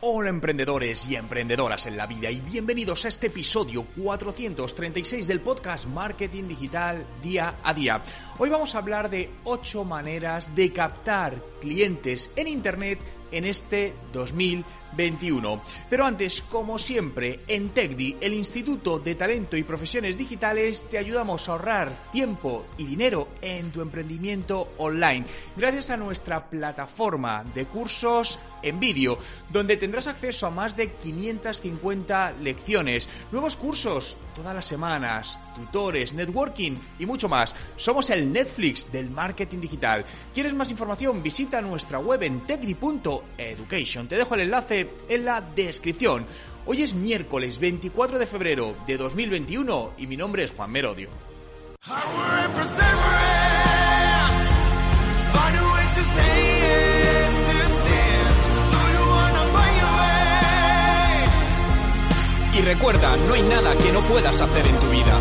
Hola 0.00 0.30
emprendedores 0.30 1.08
y 1.08 1.16
emprendedoras 1.16 1.86
en 1.86 1.96
la 1.96 2.06
vida 2.06 2.30
y 2.30 2.40
bienvenidos 2.40 3.04
a 3.04 3.08
este 3.08 3.26
episodio 3.26 3.84
436 3.96 5.26
del 5.26 5.40
podcast 5.40 5.86
Marketing 5.86 6.44
Digital 6.44 7.04
Día 7.20 7.56
a 7.64 7.74
Día. 7.74 8.04
Hoy 8.38 8.48
vamos 8.48 8.76
a 8.76 8.78
hablar 8.78 9.10
de 9.10 9.28
8 9.42 9.84
maneras 9.84 10.54
de 10.54 10.72
captar 10.72 11.42
clientes 11.60 12.30
en 12.36 12.46
Internet 12.46 13.00
en 13.32 13.44
este 13.44 13.92
2021. 14.90 15.62
Pero 15.88 16.06
antes, 16.06 16.42
como 16.42 16.78
siempre, 16.78 17.40
en 17.46 17.70
TechDi, 17.70 18.16
el 18.20 18.34
Instituto 18.34 18.98
de 18.98 19.14
Talento 19.14 19.56
y 19.56 19.62
Profesiones 19.62 20.16
Digitales, 20.16 20.86
te 20.88 20.98
ayudamos 20.98 21.48
a 21.48 21.52
ahorrar 21.52 22.10
tiempo 22.10 22.66
y 22.76 22.86
dinero 22.86 23.28
en 23.40 23.70
tu 23.70 23.80
emprendimiento 23.80 24.72
online, 24.78 25.24
gracias 25.56 25.90
a 25.90 25.96
nuestra 25.96 26.48
plataforma 26.48 27.44
de 27.54 27.66
cursos 27.66 28.38
en 28.62 28.80
vídeo, 28.80 29.18
donde 29.50 29.76
tendrás 29.76 30.06
acceso 30.06 30.46
a 30.46 30.50
más 30.50 30.76
de 30.76 30.92
550 30.92 32.32
lecciones, 32.40 33.08
nuevos 33.30 33.56
cursos 33.56 34.16
todas 34.34 34.54
las 34.54 34.66
semanas, 34.66 35.40
tutores, 35.54 36.12
networking 36.12 36.76
y 36.98 37.06
mucho 37.06 37.28
más. 37.28 37.54
Somos 37.76 38.08
el 38.10 38.32
Netflix 38.32 38.90
del 38.92 39.10
marketing 39.10 39.58
digital. 39.58 40.04
¿Quieres 40.32 40.54
más 40.54 40.70
información? 40.70 41.22
Visita 41.22 41.60
nuestra 41.60 41.98
web 41.98 42.22
en 42.22 42.46
techdi.education. 42.46 44.06
Te 44.06 44.16
dejo 44.16 44.34
el 44.36 44.42
enlace 44.42 44.77
en 45.08 45.24
la 45.24 45.40
descripción. 45.40 46.26
Hoy 46.66 46.82
es 46.82 46.94
miércoles 46.94 47.58
24 47.58 48.18
de 48.18 48.26
febrero 48.26 48.76
de 48.86 48.96
2021 48.98 49.94
y 49.96 50.06
mi 50.06 50.16
nombre 50.16 50.44
es 50.44 50.52
Juan 50.52 50.70
Merodio. 50.70 51.08
Y 62.54 62.60
recuerda, 62.60 63.16
no 63.16 63.34
hay 63.34 63.42
nada 63.42 63.78
que 63.78 63.92
no 63.92 64.06
puedas 64.08 64.40
hacer 64.40 64.66
en 64.66 64.78
tu 64.80 64.90
vida. 64.90 65.18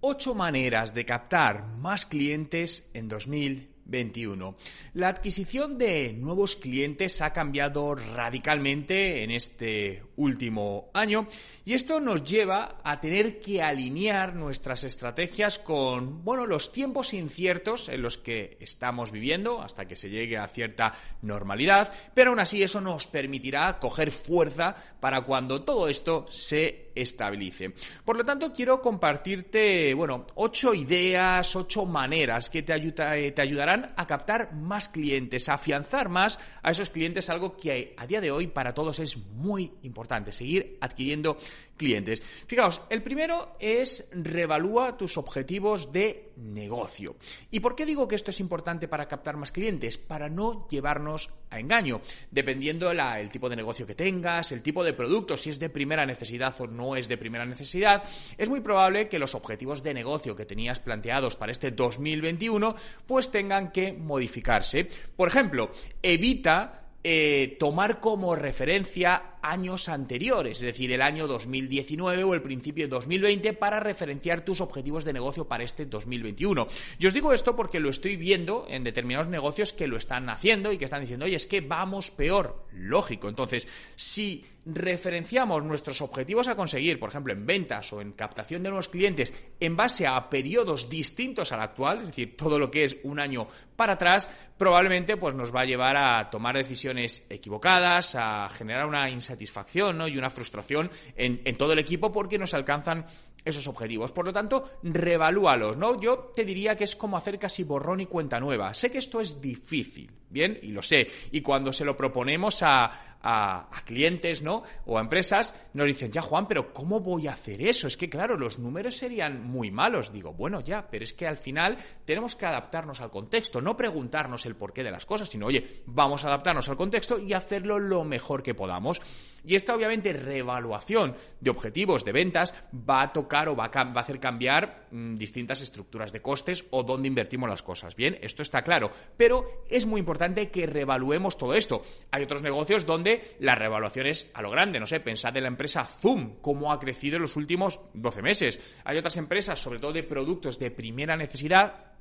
8 0.00 0.34
maneras 0.34 0.94
de 0.94 1.04
captar 1.04 1.66
más 1.78 2.06
clientes 2.06 2.88
en 2.94 3.08
2020. 3.08 3.75
21. 3.86 4.56
La 4.94 5.08
adquisición 5.08 5.78
de 5.78 6.12
nuevos 6.12 6.56
clientes 6.56 7.20
ha 7.22 7.32
cambiado 7.32 7.94
radicalmente 7.94 9.22
en 9.22 9.30
este 9.30 10.02
último 10.16 10.90
año 10.94 11.28
y 11.64 11.74
esto 11.74 12.00
nos 12.00 12.24
lleva 12.24 12.80
a 12.82 13.00
tener 13.00 13.40
que 13.40 13.62
alinear 13.62 14.34
nuestras 14.34 14.84
estrategias 14.84 15.58
con, 15.58 16.24
bueno, 16.24 16.46
los 16.46 16.72
tiempos 16.72 17.14
inciertos 17.14 17.88
en 17.88 18.02
los 18.02 18.18
que 18.18 18.56
estamos 18.60 19.12
viviendo 19.12 19.62
hasta 19.62 19.86
que 19.86 19.96
se 19.96 20.10
llegue 20.10 20.38
a 20.38 20.48
cierta 20.48 20.92
normalidad, 21.22 21.92
pero 22.14 22.30
aún 22.30 22.40
así 22.40 22.62
eso 22.62 22.80
nos 22.80 23.06
permitirá 23.06 23.78
coger 23.78 24.10
fuerza 24.10 24.74
para 25.00 25.22
cuando 25.22 25.62
todo 25.62 25.88
esto 25.88 26.26
se 26.30 26.85
estabilice. 26.96 27.72
Por 28.04 28.16
lo 28.16 28.24
tanto, 28.24 28.52
quiero 28.52 28.80
compartirte, 28.80 29.94
bueno, 29.94 30.26
ocho 30.34 30.74
ideas, 30.74 31.54
ocho 31.54 31.84
maneras 31.84 32.50
que 32.50 32.62
te, 32.62 32.74
eh, 32.74 33.32
te 33.32 33.42
ayudarán 33.42 33.92
a 33.96 34.06
captar 34.06 34.54
más 34.54 34.88
clientes, 34.88 35.48
a 35.48 35.54
afianzar 35.54 36.08
más 36.08 36.38
a 36.62 36.70
esos 36.70 36.90
clientes, 36.90 37.30
algo 37.30 37.56
que 37.56 37.94
a 37.96 38.06
día 38.06 38.20
de 38.20 38.30
hoy 38.30 38.46
para 38.48 38.74
todos 38.74 38.98
es 38.98 39.16
muy 39.16 39.72
importante, 39.82 40.32
seguir 40.32 40.78
adquiriendo 40.80 41.36
clientes. 41.76 42.22
Fijaos, 42.46 42.80
el 42.90 43.02
primero 43.02 43.56
es 43.60 44.06
revalúa 44.10 44.96
tus 44.96 45.16
objetivos 45.18 45.92
de 45.92 46.32
negocio. 46.36 47.16
¿Y 47.50 47.60
por 47.60 47.76
qué 47.76 47.86
digo 47.86 48.08
que 48.08 48.14
esto 48.14 48.30
es 48.30 48.40
importante 48.40 48.88
para 48.88 49.08
captar 49.08 49.36
más 49.36 49.52
clientes? 49.52 49.98
Para 49.98 50.28
no 50.28 50.66
llevarnos 50.68 51.30
a 51.50 51.58
engaño, 51.58 52.00
dependiendo 52.30 52.90
el 52.90 53.28
tipo 53.28 53.48
de 53.48 53.56
negocio 53.56 53.86
que 53.86 53.94
tengas, 53.94 54.52
el 54.52 54.62
tipo 54.62 54.82
de 54.84 54.92
producto, 54.92 55.36
si 55.36 55.50
es 55.50 55.58
de 55.58 55.70
primera 55.70 56.04
necesidad 56.06 56.54
o 56.60 56.66
no 56.66 56.96
es 56.96 57.08
de 57.08 57.16
primera 57.16 57.46
necesidad, 57.46 58.02
es 58.36 58.48
muy 58.48 58.60
probable 58.60 59.08
que 59.08 59.18
los 59.18 59.34
objetivos 59.34 59.82
de 59.82 59.94
negocio 59.94 60.36
que 60.36 60.46
tenías 60.46 60.80
planteados 60.80 61.36
para 61.36 61.52
este 61.52 61.70
2021 61.70 62.74
pues 63.06 63.30
tengan 63.30 63.70
que 63.70 63.92
modificarse. 63.92 64.88
Por 65.16 65.28
ejemplo, 65.28 65.70
evita 66.02 66.86
eh, 67.08 67.56
tomar 67.60 68.00
como 68.00 68.34
referencia 68.34 69.35
años 69.50 69.88
anteriores, 69.88 70.58
es 70.58 70.66
decir, 70.66 70.92
el 70.92 71.02
año 71.02 71.26
2019 71.26 72.24
o 72.24 72.34
el 72.34 72.42
principio 72.42 72.84
de 72.84 72.88
2020 72.88 73.52
para 73.54 73.80
referenciar 73.80 74.44
tus 74.44 74.60
objetivos 74.60 75.04
de 75.04 75.12
negocio 75.12 75.46
para 75.46 75.64
este 75.64 75.86
2021. 75.86 76.66
Yo 76.98 77.08
os 77.08 77.14
digo 77.14 77.32
esto 77.32 77.54
porque 77.54 77.80
lo 77.80 77.90
estoy 77.90 78.16
viendo 78.16 78.66
en 78.68 78.84
determinados 78.84 79.28
negocios 79.28 79.72
que 79.72 79.86
lo 79.86 79.96
están 79.96 80.28
haciendo 80.28 80.72
y 80.72 80.78
que 80.78 80.84
están 80.84 81.00
diciendo, 81.00 81.26
oye, 81.26 81.36
es 81.36 81.46
que 81.46 81.60
vamos 81.60 82.10
peor. 82.10 82.66
Lógico. 82.72 83.28
Entonces, 83.28 83.66
si 83.94 84.44
referenciamos 84.66 85.62
nuestros 85.62 86.00
objetivos 86.02 86.48
a 86.48 86.56
conseguir, 86.56 86.98
por 86.98 87.10
ejemplo, 87.10 87.32
en 87.32 87.46
ventas 87.46 87.92
o 87.92 88.00
en 88.00 88.12
captación 88.12 88.62
de 88.62 88.70
nuevos 88.70 88.88
clientes, 88.88 89.32
en 89.60 89.76
base 89.76 90.06
a 90.06 90.28
periodos 90.28 90.88
distintos 90.88 91.52
al 91.52 91.60
actual, 91.60 92.00
es 92.00 92.08
decir, 92.08 92.36
todo 92.36 92.58
lo 92.58 92.70
que 92.70 92.84
es 92.84 92.96
un 93.04 93.20
año 93.20 93.46
para 93.76 93.92
atrás, 93.92 94.28
probablemente 94.58 95.16
pues 95.16 95.34
nos 95.34 95.54
va 95.54 95.60
a 95.60 95.66
llevar 95.66 95.96
a 95.96 96.28
tomar 96.30 96.56
decisiones 96.56 97.24
equivocadas, 97.30 98.16
a 98.16 98.48
generar 98.48 98.86
una 98.86 99.08
insatisfacción 99.08 99.35
satisfacción 99.36 99.98
¿no? 99.98 100.08
y 100.08 100.16
una 100.16 100.30
frustración 100.30 100.90
en, 101.14 101.42
en 101.44 101.56
todo 101.56 101.72
el 101.72 101.78
equipo 101.78 102.10
porque 102.10 102.38
no 102.38 102.46
se 102.46 102.56
alcanzan 102.56 103.06
esos 103.46 103.68
objetivos. 103.68 104.12
Por 104.12 104.26
lo 104.26 104.32
tanto, 104.32 104.78
revalúalos, 104.82 105.76
¿no? 105.76 105.98
Yo 106.00 106.32
te 106.34 106.44
diría 106.44 106.76
que 106.76 106.84
es 106.84 106.96
como 106.96 107.16
hacer 107.16 107.38
casi 107.38 107.62
borrón 107.62 108.00
y 108.00 108.06
cuenta 108.06 108.40
nueva. 108.40 108.74
Sé 108.74 108.90
que 108.90 108.98
esto 108.98 109.20
es 109.20 109.40
difícil, 109.40 110.10
¿bien? 110.28 110.58
Y 110.62 110.68
lo 110.68 110.82
sé. 110.82 111.06
Y 111.30 111.40
cuando 111.42 111.72
se 111.72 111.84
lo 111.84 111.96
proponemos 111.96 112.62
a, 112.62 113.15
a, 113.28 113.82
clientes, 113.84 114.42
¿no? 114.42 114.62
O 114.86 114.98
a 114.98 115.00
empresas, 115.00 115.54
nos 115.74 115.86
dicen, 115.86 116.12
ya 116.12 116.22
Juan, 116.22 116.46
pero 116.46 116.72
¿cómo 116.72 117.00
voy 117.00 117.26
a 117.26 117.32
hacer 117.32 117.60
eso? 117.60 117.88
Es 117.88 117.96
que 117.96 118.08
claro, 118.08 118.36
los 118.36 118.58
números 118.58 118.96
serían 118.96 119.44
muy 119.44 119.70
malos. 119.70 120.12
Digo, 120.12 120.32
bueno, 120.32 120.60
ya, 120.60 120.86
pero 120.88 121.02
es 121.02 121.12
que 121.12 121.26
al 121.26 121.36
final 121.36 121.76
tenemos 122.04 122.36
que 122.36 122.46
adaptarnos 122.46 123.00
al 123.00 123.10
contexto, 123.10 123.60
no 123.60 123.76
preguntarnos 123.76 124.46
el 124.46 124.54
porqué 124.54 124.84
de 124.84 124.92
las 124.92 125.06
cosas, 125.06 125.28
sino, 125.28 125.46
oye, 125.46 125.82
vamos 125.86 126.24
a 126.24 126.28
adaptarnos 126.28 126.68
al 126.68 126.76
contexto 126.76 127.18
y 127.18 127.32
hacerlo 127.32 127.80
lo 127.80 128.04
mejor 128.04 128.42
que 128.42 128.54
podamos. 128.54 129.00
Y 129.44 129.54
esta, 129.54 129.74
obviamente, 129.74 130.12
reevaluación 130.12 131.14
de 131.40 131.50
objetivos 131.50 132.04
de 132.04 132.12
ventas 132.12 132.54
va 132.72 133.02
a 133.02 133.12
tocar 133.12 133.48
o 133.48 133.56
va 133.56 133.70
a, 133.72 134.00
hacer 134.00 134.18
cambiar 134.18 134.86
mm, 134.90 135.14
distintas 135.16 135.60
estructuras 135.60 136.12
de 136.12 136.20
costes 136.20 136.64
o 136.70 136.82
dónde 136.82 137.08
invertimos 137.08 137.48
las 137.48 137.62
cosas. 137.62 137.94
Bien, 137.94 138.18
esto 138.22 138.42
está 138.42 138.62
claro, 138.62 138.90
pero 139.16 139.44
es 139.68 139.86
muy 139.86 140.00
importante 140.00 140.50
que 140.50 140.66
reevaluemos 140.66 141.38
todo 141.38 141.54
esto. 141.54 141.82
Hay 142.10 142.24
otros 142.24 142.42
negocios 142.42 142.86
donde 142.86 143.15
la 143.40 143.54
revaluación 143.54 144.06
es 144.06 144.30
a 144.34 144.42
lo 144.42 144.50
grande. 144.50 144.80
No 144.80 144.86
sé, 144.86 145.00
pensad 145.00 145.36
en 145.36 145.44
la 145.44 145.48
empresa 145.48 145.84
Zoom, 145.84 146.40
cómo 146.40 146.72
ha 146.72 146.78
crecido 146.78 147.16
en 147.16 147.22
los 147.22 147.36
últimos 147.36 147.80
12 147.94 148.22
meses. 148.22 148.60
Hay 148.84 148.98
otras 148.98 149.16
empresas, 149.16 149.58
sobre 149.58 149.78
todo 149.78 149.92
de 149.92 150.02
productos 150.02 150.58
de 150.58 150.70
primera 150.70 151.16
necesidad, 151.16 151.92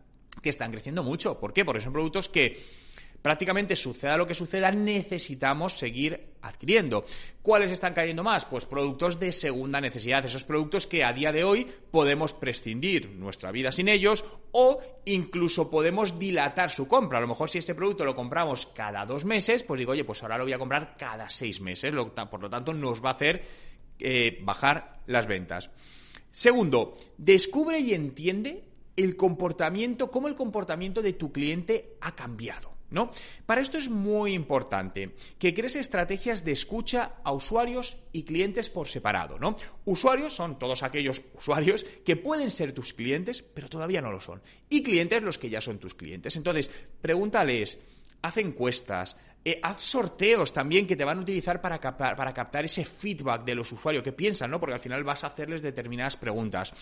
que 0.41 0.49
están 0.49 0.71
creciendo 0.71 1.03
mucho. 1.03 1.39
¿Por 1.39 1.53
qué? 1.53 1.65
Porque 1.65 1.81
son 1.81 1.93
productos 1.93 2.29
que 2.29 2.61
prácticamente 3.25 3.75
suceda 3.75 4.17
lo 4.17 4.27
que 4.27 4.35
suceda, 4.35 4.69
necesitamos 4.69 5.79
seguir 5.79 6.35
adquiriendo. 6.43 7.05
¿Cuáles 7.41 7.71
están 7.71 7.95
cayendo 7.95 8.23
más? 8.23 8.45
Pues 8.45 8.67
productos 8.67 9.19
de 9.19 9.31
segunda 9.31 9.81
necesidad, 9.81 10.23
esos 10.23 10.43
productos 10.43 10.85
que 10.85 11.03
a 11.03 11.11
día 11.11 11.31
de 11.31 11.43
hoy 11.43 11.65
podemos 11.89 12.35
prescindir 12.35 13.09
nuestra 13.09 13.51
vida 13.51 13.71
sin 13.71 13.89
ellos 13.89 14.23
o 14.51 14.79
incluso 15.05 15.71
podemos 15.71 16.19
dilatar 16.19 16.69
su 16.69 16.87
compra. 16.87 17.17
A 17.17 17.21
lo 17.21 17.27
mejor 17.27 17.49
si 17.49 17.57
este 17.57 17.73
producto 17.73 18.05
lo 18.05 18.15
compramos 18.15 18.67
cada 18.67 19.03
dos 19.07 19.25
meses, 19.25 19.63
pues 19.63 19.79
digo, 19.79 19.93
oye, 19.93 20.03
pues 20.03 20.21
ahora 20.21 20.37
lo 20.37 20.43
voy 20.43 20.53
a 20.53 20.59
comprar 20.59 20.95
cada 20.95 21.27
seis 21.27 21.59
meses, 21.61 21.95
por 22.29 22.39
lo 22.39 22.49
tanto 22.51 22.73
nos 22.73 23.03
va 23.03 23.09
a 23.09 23.13
hacer 23.13 23.43
eh, 23.97 24.37
bajar 24.43 24.99
las 25.07 25.25
ventas. 25.25 25.71
Segundo, 26.29 26.95
descubre 27.17 27.79
y 27.79 27.95
entiende 27.95 28.65
el 28.95 29.15
comportamiento, 29.15 30.11
cómo 30.11 30.27
el 30.27 30.35
comportamiento 30.35 31.01
de 31.01 31.13
tu 31.13 31.31
cliente 31.31 31.97
ha 32.01 32.13
cambiado. 32.13 32.74
¿No? 32.91 33.11
Para 33.45 33.61
esto 33.61 33.77
es 33.77 33.89
muy 33.89 34.33
importante 34.33 35.15
que 35.39 35.53
crees 35.53 35.75
estrategias 35.75 36.45
de 36.45 36.51
escucha 36.51 37.15
a 37.23 37.31
usuarios 37.31 37.97
y 38.11 38.23
clientes 38.23 38.69
por 38.69 38.87
separado, 38.87 39.39
¿no? 39.39 39.55
Usuarios 39.85 40.33
son 40.33 40.59
todos 40.59 40.83
aquellos 40.83 41.21
usuarios 41.33 41.83
que 42.05 42.15
pueden 42.15 42.51
ser 42.51 42.73
tus 42.73 42.93
clientes, 42.93 43.41
pero 43.41 43.69
todavía 43.69 44.01
no 44.01 44.11
lo 44.11 44.21
son. 44.21 44.41
Y 44.69 44.83
clientes 44.83 45.23
los 45.23 45.39
que 45.39 45.49
ya 45.49 45.61
son 45.61 45.79
tus 45.79 45.95
clientes. 45.95 46.35
Entonces, 46.35 46.69
pregúntales, 47.01 47.79
haz 48.21 48.37
encuestas, 48.37 49.17
eh, 49.43 49.59
haz 49.61 49.81
sorteos 49.81 50.51
también 50.51 50.87
que 50.87 50.95
te 50.95 51.03
van 51.03 51.19
a 51.19 51.21
utilizar 51.21 51.61
para 51.61 51.79
captar, 51.79 52.15
para 52.15 52.33
captar 52.33 52.65
ese 52.65 52.83
feedback 52.83 53.43
de 53.45 53.53
los 53.53 53.71
usuarios 53.71 54.03
que 54.03 54.11
piensan, 54.11 54.49
¿no? 54.49 54.59
Porque 54.59 54.73
al 54.73 54.79
final 54.79 55.03
vas 55.03 55.23
a 55.23 55.27
hacerles 55.27 55.61
determinadas 55.61 56.17
preguntas. 56.17 56.73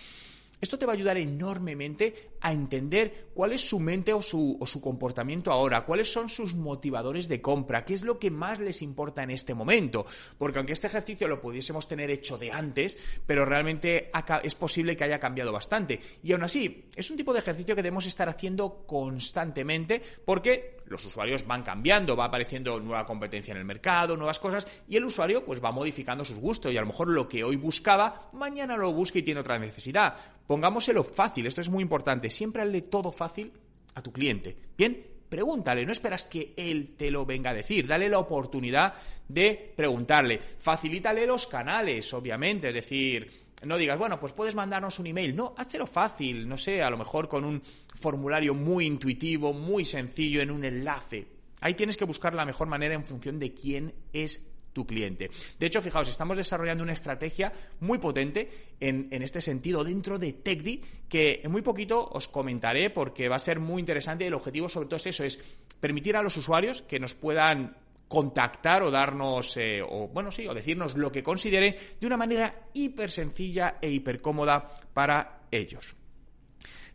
Esto 0.63 0.77
te 0.77 0.85
va 0.85 0.93
a 0.93 0.95
ayudar 0.95 1.17
enormemente 1.17 2.31
a 2.39 2.53
entender 2.53 3.31
cuál 3.33 3.51
es 3.51 3.67
su 3.67 3.81
mente 3.81 4.13
o 4.13 4.21
su, 4.21 4.57
comportamiento 4.81 5.51
ahora, 5.51 5.83
cuáles 5.83 6.09
son 6.09 6.29
sus 6.29 6.55
motivadores 6.55 7.27
de 7.27 7.41
compra, 7.41 7.83
qué 7.83 7.93
es 7.93 8.01
lo 8.01 8.17
que 8.17 8.31
más 8.31 8.59
les 8.59 8.81
importa 8.81 9.23
en 9.23 9.31
este 9.31 9.53
momento. 9.53 10.05
Porque 10.37 10.59
aunque 10.59 10.71
este 10.71 10.87
ejercicio 10.87 11.27
lo 11.27 11.41
pudiésemos 11.41 11.85
tener 11.89 12.09
hecho 12.09 12.37
de 12.37 12.53
antes, 12.53 12.97
pero 13.27 13.43
realmente 13.43 14.09
es 14.41 14.55
posible 14.55 14.95
que 14.95 15.03
haya 15.03 15.19
cambiado 15.19 15.51
bastante. 15.51 15.99
Y 16.23 16.31
aún 16.31 16.43
así, 16.43 16.85
es 16.95 17.11
un 17.11 17.17
tipo 17.17 17.33
de 17.33 17.39
ejercicio 17.39 17.75
que 17.75 17.83
debemos 17.83 18.05
estar 18.05 18.29
haciendo 18.29 18.85
constantemente 18.87 20.01
porque 20.23 20.77
los 20.85 21.03
usuarios 21.05 21.45
van 21.45 21.63
cambiando, 21.63 22.15
va 22.15 22.25
apareciendo 22.25 22.79
nueva 22.79 23.05
competencia 23.05 23.51
en 23.51 23.57
el 23.57 23.65
mercado, 23.65 24.15
nuevas 24.15 24.39
cosas, 24.39 24.67
y 24.87 24.95
el 24.95 25.05
usuario 25.05 25.43
pues 25.43 25.61
va 25.61 25.71
modificando 25.71 26.23
sus 26.23 26.39
gustos 26.39 26.71
y 26.71 26.77
a 26.77 26.81
lo 26.81 26.87
mejor 26.87 27.09
lo 27.09 27.27
que 27.27 27.43
hoy 27.43 27.55
buscaba, 27.55 28.29
mañana 28.33 28.77
lo 28.77 28.93
busca 28.93 29.19
y 29.19 29.23
tiene 29.23 29.41
otra 29.41 29.59
necesidad. 29.59 30.15
Pongámoselo 30.53 31.03
fácil, 31.03 31.47
esto 31.47 31.61
es 31.61 31.69
muy 31.69 31.81
importante, 31.81 32.29
siempre 32.29 32.61
hazle 32.61 32.83
todo 32.83 33.11
fácil 33.11 33.51
a 33.95 34.03
tu 34.03 34.11
cliente. 34.11 34.55
Bien, 34.77 35.03
pregúntale, 35.27 35.83
no 35.83 35.91
esperas 35.91 36.25
que 36.25 36.53
él 36.55 36.93
te 36.95 37.09
lo 37.09 37.25
venga 37.25 37.49
a 37.49 37.55
decir, 37.55 37.87
dale 37.87 38.07
la 38.07 38.19
oportunidad 38.19 38.93
de 39.27 39.73
preguntarle, 39.75 40.39
facilítale 40.59 41.25
los 41.25 41.47
canales, 41.47 42.13
obviamente, 42.13 42.67
es 42.67 42.75
decir, 42.75 43.31
no 43.63 43.79
digas, 43.79 43.97
bueno, 43.97 44.19
pues 44.19 44.33
puedes 44.33 44.53
mandarnos 44.53 44.99
un 44.99 45.07
email. 45.07 45.35
No, 45.35 45.55
hazlo 45.57 45.87
fácil, 45.87 46.47
no 46.47 46.55
sé, 46.55 46.83
a 46.83 46.91
lo 46.91 46.99
mejor 46.99 47.27
con 47.27 47.45
un 47.45 47.59
formulario 47.95 48.53
muy 48.53 48.85
intuitivo, 48.85 49.53
muy 49.53 49.85
sencillo, 49.85 50.39
en 50.39 50.51
un 50.51 50.63
enlace. 50.65 51.25
Ahí 51.61 51.73
tienes 51.73 51.97
que 51.97 52.05
buscar 52.05 52.35
la 52.35 52.45
mejor 52.45 52.67
manera 52.67 52.93
en 52.93 53.05
función 53.05 53.39
de 53.39 53.55
quién 53.55 53.95
es 54.13 54.43
tu 54.73 54.85
cliente. 54.85 55.29
De 55.57 55.67
hecho, 55.67 55.81
fijaos, 55.81 56.09
estamos 56.09 56.35
desarrollando 56.35 56.83
una 56.83 56.93
estrategia 56.93 57.53
muy 57.79 57.99
potente 57.99 58.49
en, 58.79 59.07
este 59.23 59.39
sentido 59.39 59.83
dentro 59.83 60.19
de 60.19 60.33
TechDi 60.33 60.81
que 61.07 61.41
en 61.43 61.51
muy 61.51 61.61
poquito 61.61 62.03
os 62.03 62.27
comentaré 62.27 62.89
porque 62.89 63.29
va 63.29 63.37
a 63.37 63.39
ser 63.39 63.59
muy 63.59 63.79
interesante 63.79 64.27
el 64.27 64.33
objetivo 64.33 64.67
sobre 64.67 64.87
todo 64.87 64.97
es 64.97 65.07
eso, 65.07 65.23
es 65.23 65.39
permitir 65.79 66.17
a 66.17 66.23
los 66.23 66.35
usuarios 66.35 66.81
que 66.81 66.99
nos 66.99 67.15
puedan 67.15 67.77
contactar 68.07 68.83
o 68.83 68.91
darnos, 68.91 69.57
eh, 69.57 69.81
o 69.81 70.07
bueno, 70.07 70.29
sí, 70.29 70.47
o 70.47 70.53
decirnos 70.53 70.95
lo 70.97 71.11
que 71.11 71.23
consideren 71.23 71.75
de 71.99 72.07
una 72.07 72.17
manera 72.17 72.67
hiper 72.73 73.09
sencilla 73.09 73.77
e 73.81 73.89
hiper 73.89 74.21
cómoda 74.21 74.69
para 74.93 75.47
ellos. 75.49 75.95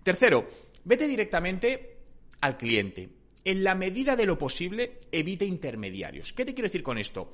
Tercero, 0.02 0.48
vete 0.84 1.06
directamente 1.06 1.96
al 2.40 2.56
cliente. 2.56 3.08
En 3.44 3.64
la 3.64 3.75
medida 3.75 4.14
de 4.14 4.26
lo 4.26 4.36
posible, 4.36 4.98
evite 5.10 5.44
intermediarios. 5.44 6.32
¿Qué 6.32 6.44
te 6.44 6.54
quiero 6.54 6.69
decir 6.69 6.82
con 6.82 6.98
esto? 6.98 7.32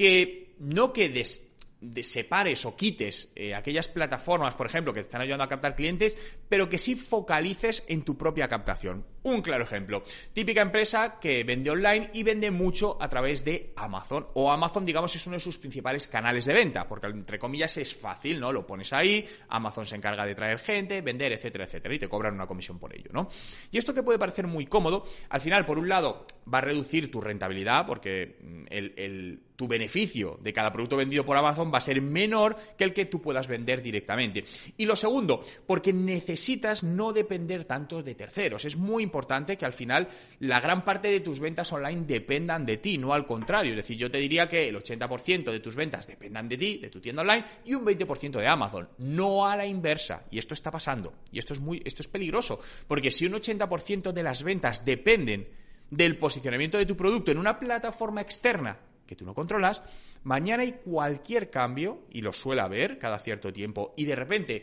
Que 0.00 0.54
no 0.60 0.94
quedes 0.94 1.44
de 1.78 2.02
separes 2.02 2.64
o 2.64 2.76
quites 2.76 3.32
eh, 3.34 3.54
aquellas 3.54 3.88
plataformas, 3.88 4.54
por 4.54 4.66
ejemplo, 4.66 4.92
que 4.92 5.00
te 5.00 5.08
están 5.08 5.20
ayudando 5.20 5.44
a 5.44 5.48
captar 5.48 5.74
clientes, 5.76 6.16
pero 6.48 6.70
que 6.70 6.78
sí 6.78 6.94
focalices 6.94 7.84
en 7.86 8.02
tu 8.02 8.16
propia 8.16 8.48
captación. 8.48 9.04
Un 9.22 9.42
claro 9.42 9.64
ejemplo. 9.64 10.02
Típica 10.32 10.62
empresa 10.62 11.18
que 11.20 11.44
vende 11.44 11.70
online 11.70 12.10
y 12.14 12.22
vende 12.22 12.50
mucho 12.50 12.96
a 12.98 13.10
través 13.10 13.44
de 13.44 13.74
Amazon. 13.76 14.26
O 14.34 14.50
Amazon, 14.50 14.86
digamos, 14.86 15.14
es 15.16 15.26
uno 15.26 15.34
de 15.34 15.40
sus 15.40 15.58
principales 15.58 16.08
canales 16.08 16.46
de 16.46 16.54
venta, 16.54 16.88
porque 16.88 17.08
entre 17.08 17.38
comillas 17.38 17.76
es 17.76 17.94
fácil, 17.94 18.40
¿no? 18.40 18.52
Lo 18.52 18.66
pones 18.66 18.92
ahí, 18.94 19.26
Amazon 19.48 19.84
se 19.84 19.96
encarga 19.96 20.24
de 20.24 20.34
traer 20.34 20.58
gente, 20.58 21.02
vender, 21.02 21.32
etcétera, 21.32 21.64
etcétera, 21.64 21.94
y 21.94 21.98
te 21.98 22.08
cobran 22.08 22.34
una 22.34 22.46
comisión 22.46 22.78
por 22.78 22.94
ello, 22.94 23.10
¿no? 23.12 23.28
Y 23.70 23.76
esto 23.76 23.92
que 23.92 24.02
puede 24.02 24.18
parecer 24.18 24.46
muy 24.46 24.66
cómodo, 24.66 25.04
al 25.28 25.40
final, 25.42 25.66
por 25.66 25.78
un 25.78 25.88
lado, 25.88 26.26
va 26.52 26.58
a 26.58 26.62
reducir 26.62 27.10
tu 27.10 27.20
rentabilidad, 27.20 27.86
porque 27.86 28.38
mm, 28.40 28.64
el 28.70 29.40
tu 29.60 29.68
beneficio 29.68 30.38
de 30.40 30.54
cada 30.54 30.72
producto 30.72 30.96
vendido 30.96 31.22
por 31.22 31.36
Amazon 31.36 31.70
va 31.70 31.76
a 31.76 31.82
ser 31.82 32.00
menor 32.00 32.56
que 32.78 32.84
el 32.84 32.94
que 32.94 33.04
tú 33.04 33.20
puedas 33.20 33.46
vender 33.46 33.82
directamente. 33.82 34.42
Y 34.78 34.86
lo 34.86 34.96
segundo, 34.96 35.44
porque 35.66 35.92
necesitas 35.92 36.82
no 36.82 37.12
depender 37.12 37.66
tanto 37.66 38.02
de 38.02 38.14
terceros. 38.14 38.64
Es 38.64 38.78
muy 38.78 39.02
importante 39.02 39.58
que 39.58 39.66
al 39.66 39.74
final 39.74 40.08
la 40.38 40.60
gran 40.60 40.82
parte 40.82 41.08
de 41.08 41.20
tus 41.20 41.40
ventas 41.40 41.70
online 41.74 42.06
dependan 42.06 42.64
de 42.64 42.78
ti, 42.78 42.96
no 42.96 43.12
al 43.12 43.26
contrario. 43.26 43.72
Es 43.72 43.76
decir, 43.76 43.98
yo 43.98 44.10
te 44.10 44.16
diría 44.16 44.48
que 44.48 44.66
el 44.66 44.76
80% 44.76 45.52
de 45.52 45.60
tus 45.60 45.76
ventas 45.76 46.06
dependan 46.06 46.48
de 46.48 46.56
ti, 46.56 46.78
de 46.78 46.88
tu 46.88 46.98
tienda 46.98 47.20
online, 47.20 47.44
y 47.66 47.74
un 47.74 47.84
20% 47.84 48.40
de 48.40 48.48
Amazon, 48.48 48.88
no 48.96 49.46
a 49.46 49.58
la 49.58 49.66
inversa. 49.66 50.24
Y 50.30 50.38
esto 50.38 50.54
está 50.54 50.70
pasando. 50.70 51.12
Y 51.30 51.38
esto 51.38 51.52
es 51.52 51.60
muy, 51.60 51.82
esto 51.84 52.00
es 52.00 52.08
peligroso, 52.08 52.60
porque 52.88 53.10
si 53.10 53.26
un 53.26 53.34
80% 53.34 54.12
de 54.12 54.22
las 54.22 54.42
ventas 54.42 54.86
dependen 54.86 55.46
del 55.90 56.16
posicionamiento 56.16 56.78
de 56.78 56.86
tu 56.86 56.96
producto 56.96 57.30
en 57.30 57.36
una 57.36 57.58
plataforma 57.58 58.22
externa 58.22 58.78
que 59.10 59.16
tú 59.16 59.26
no 59.26 59.34
controlas, 59.34 59.82
mañana 60.22 60.62
hay 60.62 60.74
cualquier 60.84 61.50
cambio, 61.50 62.04
y 62.10 62.22
lo 62.22 62.32
suele 62.32 62.62
haber 62.62 62.96
cada 62.96 63.18
cierto 63.18 63.52
tiempo, 63.52 63.92
y 63.96 64.04
de 64.04 64.14
repente 64.14 64.62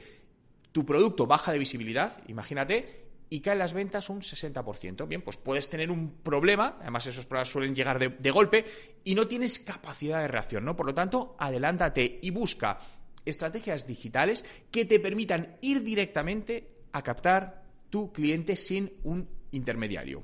tu 0.72 0.86
producto 0.86 1.28
baja 1.28 1.52
de 1.52 1.60
visibilidad, 1.60 2.24
imagínate, 2.30 3.10
y 3.30 3.42
caen 3.42 3.60
las 3.60 3.74
ventas 3.74 4.10
un 4.10 4.22
60%. 4.22 5.06
Bien, 5.06 5.22
pues 5.22 5.36
puedes 5.36 5.70
tener 5.70 5.92
un 5.92 6.22
problema, 6.24 6.78
además 6.80 7.08
esos 7.08 7.26
problemas 7.26 7.50
suelen 7.50 7.76
llegar 7.76 8.00
de, 8.00 8.08
de, 8.08 8.32
golpe, 8.32 8.64
y 9.04 9.16
no 9.16 9.28
tienes 9.28 9.60
capacidad 9.60 10.22
de 10.22 10.30
reacción, 10.30 10.64
¿no? 10.64 10.78
Por 10.78 10.86
lo 10.86 10.94
tanto, 10.94 11.36
adelántate 11.38 12.20
y 12.22 12.30
busca 12.30 12.78
estrategias 13.26 13.86
digitales 13.86 14.46
que 14.72 14.86
te 14.86 15.02
permitan 15.02 15.58
ir 15.60 15.84
directamente 15.84 16.86
a 16.94 17.02
captar 17.02 17.64
tu 17.90 18.14
cliente 18.14 18.56
sin 18.56 18.94
un 19.04 19.28
intermediario. 19.52 20.24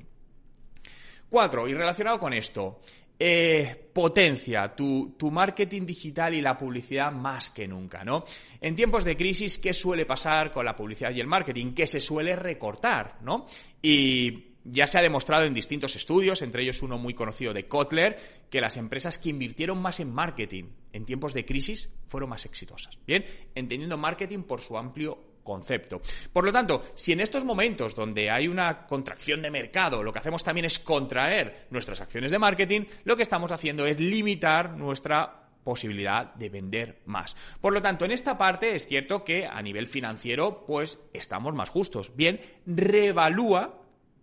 Cuatro, 1.30 1.68
y 1.68 1.74
relacionado 1.74 2.20
con 2.20 2.32
esto, 2.32 2.80
eh, 3.26 3.90
potencia 3.94 4.76
tu, 4.76 5.16
marketing 5.32 5.86
digital 5.86 6.34
y 6.34 6.42
la 6.42 6.58
publicidad 6.58 7.10
más 7.10 7.52
que 7.52 7.66
nunca, 7.66 8.04
¿no? 8.04 8.26
En 8.60 8.76
tiempos 8.76 9.06
de 9.06 9.16
crisis, 9.16 9.60
¿qué 9.60 9.74
suele 9.74 10.06
pasar 10.06 10.52
con 10.52 10.66
la 10.66 10.76
publicidad 10.76 11.12
y 11.12 11.22
el 11.22 11.28
marketing? 11.28 11.74
Que 11.74 11.88
se 11.88 12.02
suele 12.02 12.36
recortar, 12.36 13.20
¿no? 13.22 13.48
Y 13.82 14.56
ya 14.66 14.88
se 14.88 14.98
ha 14.98 15.02
demostrado 15.02 15.46
en 15.46 15.54
distintos 15.54 15.96
estudios, 15.96 16.42
entre 16.42 16.64
ellos 16.64 16.82
uno 16.82 16.98
muy 16.98 17.14
conocido 17.14 17.54
de 17.54 17.66
Kotler, 17.66 18.18
que 18.50 18.60
las 18.60 18.76
empresas 18.76 19.18
que 19.18 19.30
invirtieron 19.30 19.82
más 19.82 20.02
en 20.02 20.12
marketing 20.12 20.66
en 20.92 21.06
tiempos 21.06 21.34
de 21.34 21.46
crisis 21.46 21.88
fueron 22.10 22.30
más 22.30 22.44
exitosas. 22.44 23.00
Bien, 23.08 23.24
entendiendo 23.56 23.98
marketing 23.98 24.40
por 24.40 24.60
su 24.60 24.78
amplio 24.78 25.33
concepto. 25.44 26.02
Por 26.32 26.46
lo 26.46 26.52
tanto, 26.52 26.84
si 26.96 27.12
en 27.12 27.20
estos 27.20 27.46
momentos 27.46 27.96
donde 27.96 28.30
hay 28.30 28.48
una 28.48 28.86
contracción 28.86 29.42
de 29.42 29.52
mercado, 29.52 30.04
lo 30.04 30.12
que 30.12 30.20
hacemos 30.20 30.44
también 30.44 30.66
es 30.66 30.80
contraer 30.80 31.68
nuestras 31.70 32.02
acciones 32.02 32.32
de 32.32 32.40
marketing, 32.40 32.82
lo 33.04 33.16
que 33.16 33.24
estamos 33.24 33.52
haciendo 33.52 33.86
es 33.86 34.00
limitar 34.00 34.78
nuestra 34.78 35.44
posibilidad 35.64 36.34
de 36.36 36.50
vender 36.50 37.02
más. 37.06 37.36
Por 37.62 37.74
lo 37.74 37.82
tanto, 37.82 38.06
en 38.06 38.12
esta 38.12 38.38
parte 38.38 38.76
es 38.76 38.86
cierto 38.86 39.24
que 39.24 39.46
a 39.46 39.62
nivel 39.62 39.88
financiero, 39.88 40.66
pues 40.66 41.00
estamos 41.14 41.54
más 41.54 41.70
justos. 41.70 42.16
Bien, 42.16 42.40
reevalúa 42.66 43.80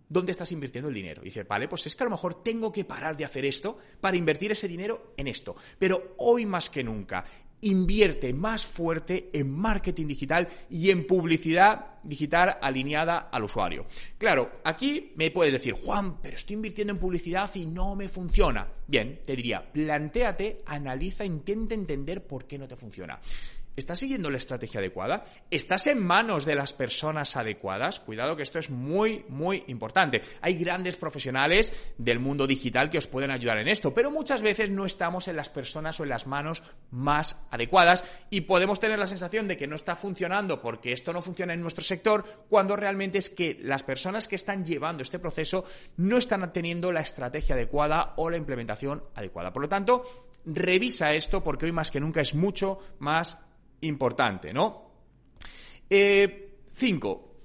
dónde 0.07 0.33
estás 0.33 0.51
invirtiendo 0.51 0.89
el 0.89 0.93
dinero. 0.93 1.21
dice, 1.21 1.43
vale, 1.43 1.69
pues 1.69 1.87
es 1.87 1.95
que 1.95 2.03
a 2.03 2.05
lo 2.05 2.11
mejor 2.11 2.43
tengo 2.43 2.71
que 2.71 2.83
parar 2.83 3.15
de 3.15 3.23
hacer 3.23 3.45
esto 3.45 3.77
para 4.01 4.17
invertir 4.17 4.51
ese 4.51 4.67
dinero 4.67 5.13
en 5.15 5.27
esto. 5.27 5.55
Pero 5.79 6.15
hoy 6.17 6.45
más 6.45 6.69
que 6.69 6.83
nunca, 6.83 7.23
invierte 7.61 8.33
más 8.33 8.65
fuerte 8.65 9.29
en 9.33 9.51
marketing 9.51 10.07
digital 10.07 10.47
y 10.69 10.89
en 10.89 11.05
publicidad 11.05 11.99
digital 12.03 12.57
alineada 12.61 13.29
al 13.31 13.43
usuario. 13.43 13.85
Claro, 14.17 14.51
aquí 14.63 15.13
me 15.15 15.31
puedes 15.31 15.53
decir, 15.53 15.73
Juan, 15.73 16.19
pero 16.21 16.35
estoy 16.35 16.55
invirtiendo 16.55 16.93
en 16.93 16.99
publicidad 16.99 17.49
y 17.55 17.65
no 17.65 17.95
me 17.95 18.09
funciona. 18.09 18.67
Bien, 18.87 19.21
te 19.25 19.35
diría, 19.35 19.71
plantéate, 19.71 20.63
analiza, 20.65 21.23
intenta 21.23 21.75
entender 21.75 22.25
por 22.25 22.45
qué 22.45 22.57
no 22.57 22.67
te 22.67 22.75
funciona. 22.75 23.19
¿Estás 23.81 23.97
siguiendo 23.97 24.29
la 24.29 24.37
estrategia 24.37 24.79
adecuada? 24.79 25.25
¿Estás 25.49 25.87
en 25.87 26.05
manos 26.05 26.45
de 26.45 26.53
las 26.53 26.71
personas 26.71 27.35
adecuadas? 27.35 27.99
Cuidado 27.99 28.35
que 28.35 28.43
esto 28.43 28.59
es 28.59 28.69
muy, 28.69 29.25
muy 29.27 29.63
importante. 29.69 30.21
Hay 30.41 30.53
grandes 30.53 30.97
profesionales 30.97 31.73
del 31.97 32.19
mundo 32.19 32.45
digital 32.45 32.91
que 32.91 32.99
os 32.99 33.07
pueden 33.07 33.31
ayudar 33.31 33.57
en 33.57 33.67
esto, 33.67 33.91
pero 33.91 34.11
muchas 34.11 34.43
veces 34.43 34.69
no 34.69 34.85
estamos 34.85 35.27
en 35.27 35.35
las 35.35 35.49
personas 35.49 35.99
o 35.99 36.03
en 36.03 36.09
las 36.09 36.27
manos 36.27 36.61
más 36.91 37.37
adecuadas 37.49 38.05
y 38.29 38.41
podemos 38.41 38.79
tener 38.79 38.99
la 38.99 39.07
sensación 39.07 39.47
de 39.47 39.57
que 39.57 39.65
no 39.65 39.77
está 39.77 39.95
funcionando 39.95 40.61
porque 40.61 40.91
esto 40.91 41.11
no 41.11 41.23
funciona 41.23 41.55
en 41.55 41.61
nuestro 41.61 41.83
sector, 41.83 42.45
cuando 42.49 42.75
realmente 42.75 43.17
es 43.17 43.31
que 43.31 43.57
las 43.63 43.81
personas 43.81 44.27
que 44.27 44.35
están 44.35 44.63
llevando 44.63 45.01
este 45.01 45.17
proceso 45.17 45.65
no 45.97 46.19
están 46.19 46.53
teniendo 46.53 46.91
la 46.91 47.01
estrategia 47.01 47.55
adecuada 47.55 48.13
o 48.17 48.29
la 48.29 48.37
implementación 48.37 49.03
adecuada. 49.15 49.51
Por 49.51 49.63
lo 49.63 49.69
tanto, 49.69 50.03
revisa 50.45 51.13
esto 51.13 51.43
porque 51.43 51.65
hoy 51.65 51.71
más 51.71 51.89
que 51.89 51.99
nunca 51.99 52.21
es 52.21 52.35
mucho 52.35 52.77
más 52.99 53.39
importante, 53.81 54.53
¿no? 54.53 54.91
Eh, 55.89 56.57
cinco, 56.73 57.35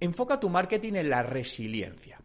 enfoca 0.00 0.40
tu 0.40 0.48
marketing 0.48 0.94
en 0.94 1.10
la 1.10 1.22
resiliencia. 1.22 2.20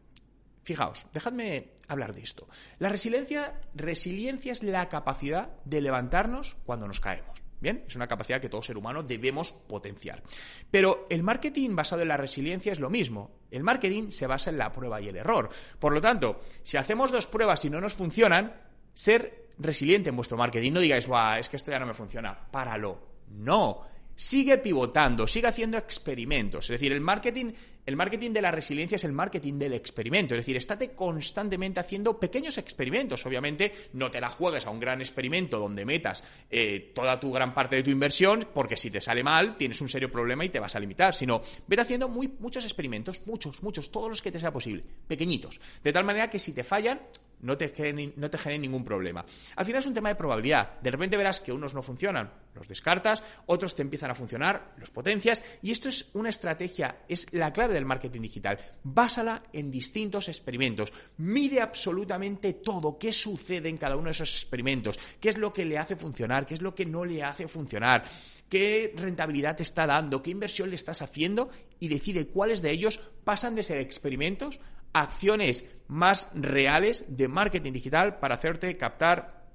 Fijaos, 0.64 1.06
dejadme 1.14 1.72
hablar 1.88 2.14
de 2.14 2.22
esto. 2.22 2.48
La 2.78 2.90
resiliencia, 2.90 3.60
resiliencia 3.74 4.52
es 4.52 4.64
la 4.64 4.88
capacidad 4.88 5.50
de 5.66 5.82
levantarnos 5.82 6.58
cuando 6.66 6.88
nos 6.88 7.00
caemos. 7.00 7.42
Bien, 7.62 7.84
es 7.88 7.96
una 7.96 8.08
capacidad 8.08 8.40
que 8.40 8.48
todo 8.48 8.62
ser 8.62 8.78
humano 8.78 9.04
debemos 9.04 9.52
potenciar. 9.52 10.24
Pero 10.72 11.08
el 11.10 11.24
marketing 11.24 11.76
basado 11.76 12.04
en 12.04 12.08
la 12.08 12.16
resiliencia 12.16 12.72
es 12.72 12.80
lo 12.80 12.90
mismo. 12.90 13.40
El 13.52 13.64
marketing 13.64 14.12
se 14.12 14.28
basa 14.28 14.50
en 14.50 14.58
la 14.58 14.72
prueba 14.72 15.02
y 15.02 15.10
el 15.10 15.18
error. 15.18 15.50
Por 15.78 15.94
lo 15.94 16.00
tanto, 16.00 16.40
si 16.64 16.78
hacemos 16.78 17.12
dos 17.12 17.28
pruebas 17.28 17.66
y 17.66 17.70
no 17.70 17.82
nos 17.82 17.96
funcionan, 17.96 18.54
ser 18.94 19.50
resiliente 19.58 20.10
en 20.10 20.16
vuestro 20.16 20.38
marketing. 20.38 20.72
No 20.72 20.80
digáis, 20.80 21.10
es 21.38 21.50
que 21.50 21.58
esto 21.58 21.72
ya 21.72 21.80
no 21.80 21.86
me 21.86 21.94
funciona. 21.94 22.50
Páralo. 22.50 23.09
No. 23.30 23.88
sigue 24.20 24.58
pivotando, 24.58 25.26
sigue 25.26 25.48
haciendo 25.48 25.78
experimentos. 25.78 26.66
Es 26.66 26.72
decir, 26.72 26.92
el 26.92 27.00
marketing, 27.00 27.54
el 27.86 27.96
marketing 27.96 28.32
de 28.32 28.42
la 28.42 28.52
resiliencia 28.52 28.98
es 28.98 29.06
el 29.06 29.14
marketing 29.14 29.54
del 29.54 29.72
experimento. 29.72 30.36
Es 30.36 30.40
decir, 30.40 30.58
estate 30.58 30.92
constantemente 30.92 31.80
haciendo 31.80 32.20
pequeños 32.20 32.58
experimentos. 32.58 33.26
Obviamente, 33.26 33.72
no 33.94 34.12
te 34.12 34.20
la 34.20 34.28
juegues 34.28 34.66
a 34.66 34.72
un 34.72 34.80
gran 34.82 35.00
experimento 35.00 35.58
donde 35.58 35.86
metas 35.86 36.22
eh, 36.50 36.92
toda 36.94 37.18
tu 37.18 37.32
gran 37.32 37.54
parte 37.54 37.78
de 37.78 37.84
tu 37.84 37.92
inversión, 37.92 38.46
porque 38.54 38.76
si 38.76 38.92
te 38.92 39.00
sale 39.00 39.24
mal, 39.24 39.56
tienes 39.56 39.80
un 39.80 39.88
serio 39.88 40.12
problema 40.12 40.44
y 40.44 40.50
te 40.50 40.60
vas 40.60 40.76
a 40.76 40.82
limitar. 40.82 41.16
Sino, 41.16 41.42
ver 41.66 41.80
haciendo 41.80 42.10
muy, 42.10 42.28
muchos 42.40 42.66
experimentos, 42.66 43.22
muchos, 43.26 43.64
muchos, 43.64 43.90
todos 43.90 44.10
los 44.10 44.22
que 44.22 44.34
te 44.34 44.40
sea 44.40 44.52
posible, 44.52 44.84
pequeñitos. 45.08 45.62
De 45.82 45.94
tal 45.94 46.04
manera 46.04 46.30
que 46.30 46.40
si 46.40 46.52
te 46.52 46.66
fallan, 46.66 47.00
no 47.42 47.58
te, 47.58 47.70
generen, 47.70 48.62
ningún 48.62 48.84
problema. 48.84 49.26
Al 49.56 49.66
final 49.66 49.80
es 49.80 49.88
un 49.88 49.94
tema 49.94 50.10
de 50.10 50.16
probabilidad. 50.16 50.80
De 50.82 50.92
repente 50.92 51.18
verás 51.18 51.42
que 51.42 51.52
unos 51.52 51.74
no 51.74 51.82
funcionan, 51.82 52.32
los 52.54 52.68
descartas, 52.68 53.24
otros 53.46 53.76
te 53.76 53.82
empiezan 53.82 54.12
a 54.12 54.16
funcionar, 54.16 54.74
los 54.78 54.90
potencias, 54.90 55.42
y 55.62 55.72
esto 55.72 55.90
es 55.90 56.10
una 56.14 56.30
estrategia, 56.30 57.04
es 57.08 57.32
la 57.32 57.54
clave 57.54 57.74
del 57.74 57.86
marketing 57.86 58.22
digital. 58.22 58.60
Básala 58.84 59.44
en 59.54 59.72
distintos 59.72 60.28
experimentos. 60.28 60.92
Mide 61.18 61.62
absolutamente 61.62 62.54
todo, 62.54 62.98
qué 62.98 63.14
sucede 63.14 63.70
en 63.70 63.78
cada 63.78 63.96
uno 63.96 64.06
de 64.06 64.12
esos 64.12 64.34
experimentos, 64.34 65.00
qué 65.20 65.30
es 65.30 65.38
lo 65.38 65.54
que 65.54 65.66
le 65.66 65.78
hace 65.78 65.96
funcionar, 65.96 66.46
qué 66.46 66.56
es 66.56 66.62
lo 66.62 66.76
que 66.76 66.86
no 66.86 67.06
le 67.06 67.24
hace 67.24 67.48
funcionar 67.48 68.04
qué 68.50 68.94
rentabilidad 68.98 69.56
te 69.56 69.64
está 69.64 69.86
dando, 69.86 70.22
qué 70.24 70.32
inversión 70.32 70.70
le 70.70 70.76
estás 70.76 71.02
haciendo 71.02 71.50
y 71.80 71.88
decide 71.88 72.28
cuáles 72.28 72.62
de 72.62 72.72
ellos 72.72 73.00
pasan 73.24 73.56
de 73.56 73.64
ser 73.64 73.80
experimentos 73.80 74.60
acciones 74.94 75.66
más 75.88 76.30
reales 76.34 77.06
de 77.08 77.28
marketing 77.28 77.74
digital 77.74 78.20
para 78.20 78.36
hacerte 78.36 78.76
captar 78.78 79.48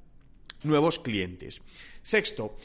nuevos 0.63 0.99
clientes. 0.99 1.63
Sexto, 2.03 2.57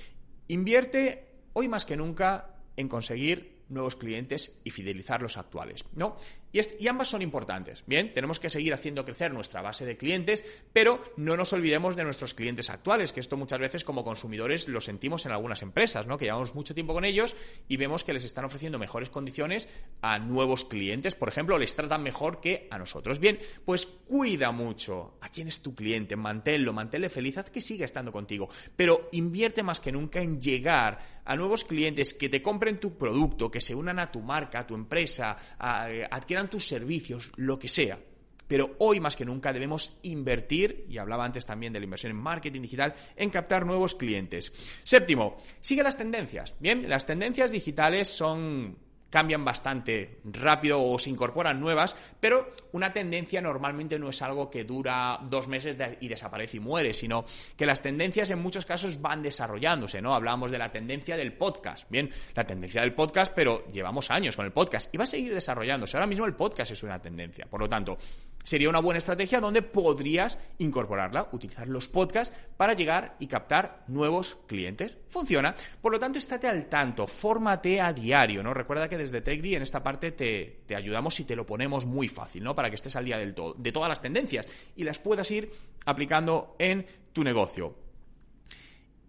invierte 0.48 1.28
hoy 1.54 1.68
más 1.68 1.86
que 1.86 1.98
nunca 1.98 2.56
en 2.76 2.88
conseguir 2.88 3.60
nuevos 3.70 3.96
clientes 3.96 4.60
y 4.64 4.72
fidelizar 4.72 5.22
los 5.22 5.38
actuales, 5.38 5.86
¿no? 5.94 6.18
Y, 6.52 6.88
ambas 6.88 7.10
son 7.10 7.22
importantes. 7.22 7.84
Bien, 7.86 8.14
tenemos 8.14 8.40
que 8.40 8.50
seguir 8.50 8.74
haciendo 8.74 9.06
crecer 9.06 9.32
nuestra 9.32 9.62
base 9.62 9.86
de 9.86 9.98
clientes, 9.98 10.44
pero 10.74 11.04
no 11.18 11.38
nos 11.38 11.54
olvidemos 11.54 11.96
de 11.96 12.04
nuestros 12.04 12.34
clientes 12.34 12.70
actuales, 12.70 13.12
que 13.14 13.20
esto 13.20 13.38
muchas 13.38 13.60
veces 13.60 13.84
como 13.84 14.04
consumidores 14.04 14.68
lo 14.68 14.82
sentimos 14.82 15.26
en 15.26 15.32
algunas 15.32 15.62
empresas, 15.62 16.08
¿no? 16.08 16.18
Que 16.18 16.26
llevamos 16.26 16.56
mucho 16.56 16.74
tiempo 16.74 16.94
con 16.94 17.06
ellos 17.06 17.36
y 17.68 17.78
vemos 17.78 18.04
que 18.04 18.14
les 18.14 18.26
están 18.26 18.46
ofreciendo 18.46 18.80
mejores 18.80 19.10
condiciones 19.10 19.70
a 20.02 20.18
nuevos 20.20 20.66
clientes, 20.66 21.16
por 21.16 21.30
ejemplo, 21.30 21.58
les 21.58 21.76
tratan 21.76 22.02
mejor 22.02 22.40
que 22.42 22.68
a 22.72 22.78
nosotros. 22.78 23.20
Bien, 23.20 23.38
pues 23.66 23.86
cuida 23.86 24.52
mucho 24.52 25.18
a 25.22 25.30
quién 25.30 25.48
es 25.48 25.62
tu 25.62 25.76
cliente, 25.76 26.16
manténlo, 26.16 26.74
manténle 26.74 27.10
feliz, 27.10 27.38
haz 27.38 27.50
que 27.50 27.62
siga 27.62 27.86
estando 27.86 28.12
contigo, 28.12 28.50
pero 28.76 29.10
invierte 29.12 29.64
más 29.64 29.80
que 29.80 29.92
nunca 29.92 30.22
en 30.22 30.42
llegar 30.42 31.00
a 31.26 31.36
nuevos 31.36 31.64
clientes 31.64 32.14
que 32.14 32.30
te 32.30 32.42
compren 32.42 32.80
tu 32.80 32.98
producto, 32.98 33.52
que 33.52 33.62
se 33.62 33.76
unan 33.76 34.00
a 34.00 34.12
tu 34.12 34.22
marca, 34.22 34.62
a 34.62 34.68
tu 34.68 34.74
empresa, 34.74 35.38
a, 35.60 35.86
adquieran 36.10 36.39
tus 36.48 36.68
servicios, 36.68 37.32
lo 37.38 37.58
que 37.58 37.68
sea. 37.68 38.00
Pero 38.48 38.76
hoy 38.80 39.00
más 39.00 39.16
que 39.16 39.26
nunca 39.26 39.52
debemos 39.52 39.98
invertir, 40.04 40.86
y 40.90 40.98
hablaba 40.98 41.26
antes 41.26 41.46
también 41.46 41.74
de 41.74 41.80
la 41.80 41.86
inversión 41.86 42.12
en 42.12 42.18
marketing 42.18 42.62
digital, 42.62 42.94
en 43.16 43.30
captar 43.30 43.66
nuevos 43.66 43.96
clientes. 43.96 44.54
Séptimo, 44.84 45.38
sigue 45.60 45.84
las 45.84 45.98
tendencias. 45.98 46.56
Bien, 46.60 46.90
las 46.90 47.06
tendencias 47.06 47.52
digitales 47.52 48.08
son 48.08 48.78
cambian 49.10 49.44
bastante 49.44 50.20
rápido 50.26 50.82
o 50.82 51.00
se 51.00 51.10
incorporan 51.10 51.60
nuevas, 51.60 51.96
pero 52.20 52.54
una 52.74 52.94
tendencia 52.94 53.42
normalmente 53.42 53.98
no 53.98 54.10
es 54.10 54.22
algo 54.22 54.50
que 54.50 54.64
dura 54.64 55.20
dos 55.24 55.48
meses 55.48 55.76
y 56.00 56.08
desaparece 56.08 56.58
y 56.58 56.60
muere, 56.60 56.94
sino 56.94 57.26
que 57.56 57.66
las 57.66 57.82
tendencias 57.82 58.30
en 58.30 58.40
muchos 58.40 58.66
casos 58.66 59.02
van 59.02 59.22
desarrollándose, 59.22 60.02
¿no? 60.02 60.14
Hablábamos 60.14 60.52
de 60.52 60.58
la 60.58 60.72
tendencia 60.72 61.18
del 61.18 61.34
podcast, 61.34 61.90
bien, 61.90 62.10
la 62.36 62.46
tendencia 62.46 62.82
del 62.82 62.94
podcast, 62.94 63.34
pero 63.34 63.66
llevamos 63.72 64.12
años 64.12 64.36
con 64.36 64.46
el 64.46 64.52
podcast 64.52 64.94
y 64.94 64.98
va 64.98 65.04
a 65.04 65.08
seguir 65.08 65.34
desarrollándose. 65.34 65.98
Ahora 65.98 66.08
mismo 66.08 66.26
el 66.26 66.36
podcast 66.36 66.72
es 66.72 66.84
una 66.84 67.02
tendencia, 67.02 67.46
por 67.46 67.60
lo 67.60 67.70
tanto, 67.70 67.98
sería 68.44 68.70
una 68.70 68.80
buena 68.80 68.98
estrategia 68.98 69.40
donde 69.40 69.62
podrías 69.62 70.40
incorporarla, 70.58 71.30
utilizar 71.32 71.68
los 71.68 71.90
podcasts 71.90 72.36
para 72.58 72.74
llegar 72.74 73.16
y 73.20 73.28
captar 73.28 73.84
nuevos 73.88 74.38
clientes. 74.48 74.98
Funciona. 75.10 75.56
Por 75.82 75.92
lo 75.92 76.00
tanto, 76.00 76.18
estate 76.18 76.48
al 76.48 76.68
tanto, 76.68 77.08
fórmate 77.08 77.82
a 77.82 77.94
diario, 77.94 78.42
¿no? 78.44 78.54
Recuerda 78.54 78.88
que 78.88 78.98
desde 78.98 79.22
TechD 79.22 79.56
en 79.56 79.62
esta 79.64 79.84
parte 79.84 80.12
te, 80.12 80.62
te, 80.66 80.76
ayudamos 80.76 81.20
y 81.20 81.26
te 81.26 81.36
lo 81.36 81.46
ponemos 81.46 81.86
muy 81.86 82.08
fácil, 82.08 82.44
¿no? 82.44 82.56
Para 82.56 82.70
que 82.70 82.76
estés 82.76 82.96
al 82.96 83.06
día 83.06 83.18
del 83.18 83.34
todo, 83.34 83.54
de 83.54 83.72
todas 83.72 83.90
las 83.90 84.02
tendencias 84.02 84.48
y 84.76 84.84
las 84.84 85.00
puedas 85.00 85.30
ir 85.32 85.52
aplicando 85.86 86.56
en 86.60 86.86
tu 87.14 87.24
negocio. 87.24 87.76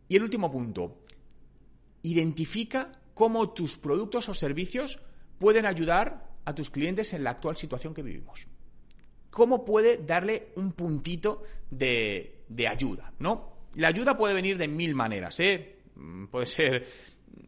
Y 0.09 0.17
el 0.17 0.23
último 0.23 0.51
punto, 0.51 1.03
identifica 2.03 2.91
cómo 3.15 3.51
tus 3.51 3.77
productos 3.77 4.29
o 4.29 4.35
servicios 4.35 4.99
pueden 5.39 5.67
ayudar 5.67 6.31
a 6.45 6.55
tus 6.55 6.71
clientes 6.71 7.13
en 7.13 7.23
la 7.23 7.31
actual 7.31 7.57
situación 7.57 7.95
que 7.95 8.03
vivimos 8.03 8.49
cómo 9.31 9.65
puede 9.65 9.99
darle 9.99 10.49
un 10.57 10.73
puntito 10.73 11.43
de, 11.71 12.43
ayuda, 12.69 13.13
¿no? 13.21 13.51
La 13.75 13.89
ayuda 13.89 14.17
puede 14.17 14.35
venir 14.35 14.59
de 14.59 14.69
mil 14.69 14.95
maneras, 14.95 15.39
¿eh? 15.41 15.77
Mm, 15.95 16.27
puede 16.27 16.47
ser 16.47 16.87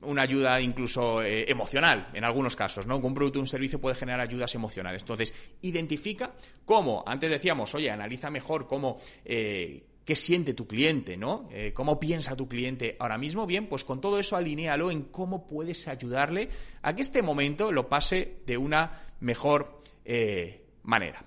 una 0.03 0.23
ayuda 0.23 0.61
incluso 0.61 1.23
eh, 1.23 1.45
emocional 1.49 2.09
en 2.15 2.25
algunos 2.25 2.57
casos, 2.57 2.87
¿no? 2.87 2.99
Un 2.99 3.15
producto 3.15 3.39
o 3.39 3.43
un 3.43 3.49
servicio 3.49 3.81
puede 3.81 3.97
generar 3.97 4.21
ayudas 4.21 4.55
emocionales. 4.55 5.03
Entonces, 5.03 5.35
identifica 5.62 6.35
cómo, 6.65 7.03
antes 7.07 7.31
decíamos, 7.31 7.75
oye, 7.75 7.91
analiza 7.91 8.31
mejor 8.31 8.67
cómo, 8.67 8.99
eh, 9.25 9.85
qué 10.05 10.17
siente 10.17 10.55
tu 10.55 10.67
cliente, 10.67 11.17
¿no? 11.17 11.49
Eh, 11.53 11.73
cómo 11.73 11.99
piensa 11.99 12.37
tu 12.37 12.49
cliente 12.49 12.97
ahora 12.99 13.19
mismo. 13.19 13.47
Bien, 13.47 13.69
pues 13.69 13.85
con 13.85 14.01
todo 14.01 14.19
eso 14.19 14.37
alinealo 14.37 14.91
en 14.91 15.03
cómo 15.05 15.47
puedes 15.47 15.87
ayudarle 15.89 16.49
a 16.83 16.95
que 16.95 17.03
este 17.03 17.23
momento 17.23 17.73
lo 17.73 17.89
pase 17.89 18.39
de 18.47 18.57
una 18.57 19.03
mejor 19.21 19.83
manera. 20.83 21.25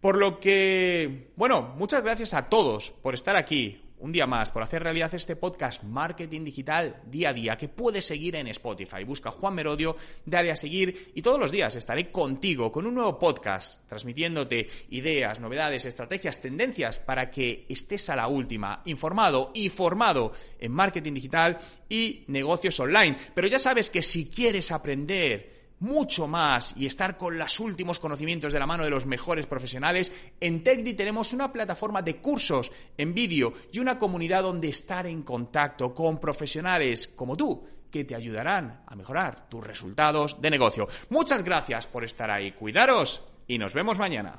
Por 0.00 0.16
lo 0.16 0.38
que, 0.38 1.30
bueno, 1.36 1.74
muchas 1.76 2.02
gracias 2.02 2.34
a 2.34 2.48
todos 2.48 2.92
por 2.92 3.14
estar 3.14 3.36
aquí 3.36 3.82
un 4.00 4.12
día 4.12 4.26
más, 4.26 4.50
por 4.50 4.62
hacer 4.62 4.82
realidad 4.82 5.12
este 5.14 5.36
podcast 5.36 5.82
Marketing 5.82 6.44
Digital 6.44 7.02
día 7.06 7.30
a 7.30 7.32
día, 7.32 7.56
que 7.56 7.68
puedes 7.68 8.04
seguir 8.04 8.36
en 8.36 8.46
Spotify. 8.48 9.04
Busca 9.04 9.30
Juan 9.30 9.54
Merodio, 9.54 9.96
dale 10.24 10.50
a 10.50 10.56
seguir 10.56 11.12
y 11.14 11.22
todos 11.22 11.38
los 11.38 11.50
días 11.50 11.74
estaré 11.76 12.10
contigo 12.10 12.70
con 12.70 12.86
un 12.86 12.94
nuevo 12.94 13.18
podcast, 13.18 13.86
transmitiéndote 13.88 14.68
ideas, 14.90 15.40
novedades, 15.40 15.84
estrategias, 15.84 16.40
tendencias 16.40 16.98
para 16.98 17.30
que 17.30 17.66
estés 17.68 18.08
a 18.10 18.16
la 18.16 18.28
última, 18.28 18.82
informado 18.84 19.50
y 19.54 19.68
formado 19.68 20.32
en 20.58 20.72
marketing 20.72 21.14
digital 21.14 21.58
y 21.88 22.24
negocios 22.28 22.78
online. 22.80 23.16
Pero 23.34 23.48
ya 23.48 23.58
sabes 23.58 23.90
que 23.90 24.02
si 24.02 24.26
quieres 24.26 24.70
aprender, 24.70 25.57
mucho 25.80 26.26
más 26.26 26.74
y 26.76 26.86
estar 26.86 27.16
con 27.16 27.38
los 27.38 27.60
últimos 27.60 27.98
conocimientos 27.98 28.52
de 28.52 28.58
la 28.58 28.66
mano 28.66 28.84
de 28.84 28.90
los 28.90 29.06
mejores 29.06 29.46
profesionales, 29.46 30.12
en 30.40 30.62
TechDi 30.62 30.94
tenemos 30.94 31.32
una 31.32 31.52
plataforma 31.52 32.02
de 32.02 32.16
cursos 32.16 32.70
en 32.96 33.14
vídeo 33.14 33.52
y 33.72 33.78
una 33.78 33.98
comunidad 33.98 34.42
donde 34.42 34.68
estar 34.68 35.06
en 35.06 35.22
contacto 35.22 35.94
con 35.94 36.18
profesionales 36.18 37.08
como 37.08 37.36
tú 37.36 37.64
que 37.90 38.04
te 38.04 38.14
ayudarán 38.14 38.82
a 38.86 38.94
mejorar 38.94 39.48
tus 39.48 39.66
resultados 39.66 40.40
de 40.40 40.50
negocio. 40.50 40.86
Muchas 41.10 41.42
gracias 41.42 41.86
por 41.86 42.04
estar 42.04 42.30
ahí. 42.30 42.52
Cuidaros 42.52 43.24
y 43.46 43.58
nos 43.58 43.72
vemos 43.72 43.98
mañana. 43.98 44.38